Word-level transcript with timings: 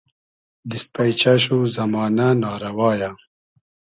دیست 0.69 0.87
پݷچۂ 0.95 1.33
شو 1.43 1.57
زئمانۂ 1.75 2.27
نا 2.41 2.51
رئوا 2.61 2.89
یۂ 3.01 3.11